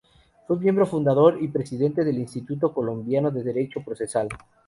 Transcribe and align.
Fue 0.47 0.57
miembro 0.57 0.87
fundador 0.87 1.37
y 1.43 1.47
Presidente 1.49 2.03
del 2.03 2.17
Instituto 2.17 2.73
Colombiano 2.73 3.29
de 3.29 3.43
Derecho 3.43 3.83
Procesal. 3.83 4.29